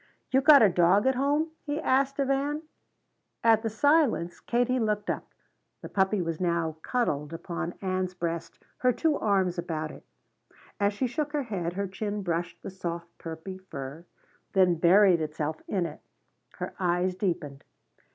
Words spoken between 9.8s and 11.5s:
it. As she shook her